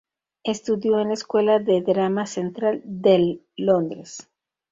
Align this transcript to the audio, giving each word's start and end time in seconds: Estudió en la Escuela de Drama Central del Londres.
Estudió 0.43 0.99
en 0.99 1.09
la 1.09 1.13
Escuela 1.13 1.59
de 1.59 1.83
Drama 1.83 2.25
Central 2.25 2.81
del 2.83 3.45
Londres. 3.55 4.27